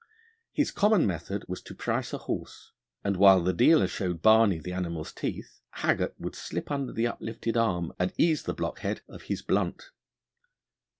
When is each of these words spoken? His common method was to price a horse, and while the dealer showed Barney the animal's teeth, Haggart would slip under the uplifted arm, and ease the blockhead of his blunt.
His 0.51 0.71
common 0.71 1.05
method 1.05 1.45
was 1.47 1.61
to 1.61 1.75
price 1.75 2.11
a 2.11 2.17
horse, 2.17 2.71
and 3.03 3.17
while 3.17 3.39
the 3.39 3.53
dealer 3.53 3.85
showed 3.85 4.23
Barney 4.23 4.57
the 4.57 4.73
animal's 4.73 5.11
teeth, 5.13 5.61
Haggart 5.73 6.15
would 6.17 6.33
slip 6.33 6.71
under 6.71 6.91
the 6.91 7.05
uplifted 7.05 7.55
arm, 7.55 7.93
and 7.99 8.11
ease 8.17 8.41
the 8.41 8.55
blockhead 8.55 9.01
of 9.07 9.21
his 9.21 9.43
blunt. 9.43 9.91